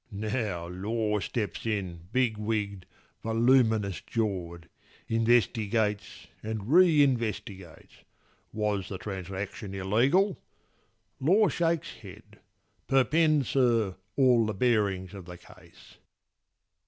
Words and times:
Now 0.11 0.65
Law 0.67 1.19
steps 1.19 1.63
in, 1.63 2.07
bigwigg'd, 2.11 2.87
voluminous 3.21 4.01
jaw'd; 4.01 4.67
Investigates 5.07 6.25
and 6.41 6.71
re 6.71 7.03
investigates. 7.03 7.97
Was 8.51 8.89
the 8.89 8.97
transaction 8.97 9.75
illegal? 9.75 10.41
Law 11.19 11.49
shakes 11.49 11.97
head. 11.97 12.39
Perpend, 12.87 13.45
sir, 13.45 13.95
all 14.15 14.47
the 14.47 14.55
bearings 14.55 15.13
of 15.13 15.25
the 15.25 15.37
case. 15.37 15.97